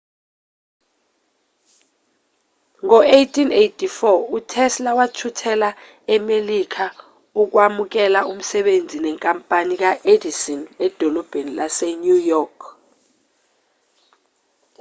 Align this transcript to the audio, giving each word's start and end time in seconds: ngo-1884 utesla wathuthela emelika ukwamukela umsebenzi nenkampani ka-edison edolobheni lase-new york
ngo-1884 2.83 4.03
utesla 4.37 4.89
wathuthela 4.97 5.69
emelika 6.15 6.85
ukwamukela 7.41 8.19
umsebenzi 8.31 8.97
nenkampani 9.01 9.73
ka-edison 9.83 10.61
edolobheni 10.85 11.51
lase-new 11.59 12.19
york 12.31 12.57